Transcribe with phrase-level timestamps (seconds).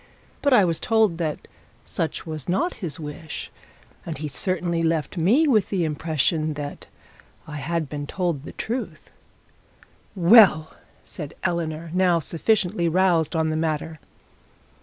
[0.41, 1.47] But I was told that
[1.85, 3.51] such was not his wish;
[4.03, 6.87] and he certainly left me with the impression that
[7.45, 9.11] I had been told the truth.'
[10.15, 13.99] 'Well!' said Eleanor, now sufficiently roused on the matter.